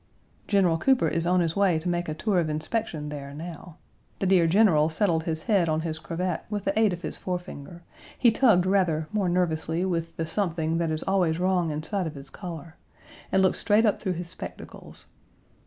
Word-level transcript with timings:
General 0.47 0.79
Cooper 0.79 1.07
is 1.07 1.27
on 1.27 1.41
his 1.41 1.55
way 1.55 1.77
to 1.77 1.87
make 1.87 2.09
a 2.09 2.15
tour 2.15 2.39
of 2.39 2.49
inspection 2.49 3.09
there 3.09 3.35
now. 3.35 3.77
The 4.17 4.25
dear 4.25 4.47
general 4.47 4.89
settled 4.89 5.25
his 5.25 5.43
head 5.43 5.69
on 5.69 5.81
his 5.81 5.99
cravat 5.99 6.43
with 6.49 6.63
the 6.63 6.73
aid 6.79 6.91
of 6.91 7.03
his 7.03 7.17
forefinger; 7.17 7.83
he 8.17 8.31
tugged 8.31 8.65
rather 8.65 9.07
more 9.13 9.29
nervously 9.29 9.85
with 9.85 10.17
the 10.17 10.25
something 10.25 10.79
that 10.79 10.89
is 10.89 11.03
always 11.03 11.37
wrong 11.39 11.69
inside 11.69 12.07
of 12.07 12.15
his 12.15 12.31
collar, 12.31 12.77
and 13.31 13.43
looked 13.43 13.57
straight 13.57 13.85
up 13.85 14.01
through 14.01 14.13
his 14.13 14.27
spectacles. 14.29 15.05